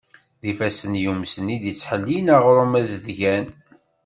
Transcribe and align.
D 0.41 0.43
ifassen 0.51 0.93
yumsen 1.03 1.53
i 1.55 1.57
d-yettḥellin 1.61 2.27
aɣrum 2.35 2.73
azedgan. 2.81 3.45